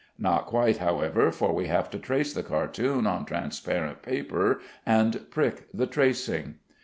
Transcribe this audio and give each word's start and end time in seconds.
Not 0.17 0.47
quite, 0.47 0.77
however, 0.77 1.31
for 1.31 1.53
we 1.53 1.67
have 1.67 1.87
to 1.91 1.99
trace 1.99 2.33
the 2.33 2.41
cartoon 2.41 3.05
on 3.05 3.23
transparent 3.23 4.01
paper, 4.01 4.59
and 4.83 5.29
prick 5.29 5.67
the 5.71 5.85
tracing. 5.85 6.55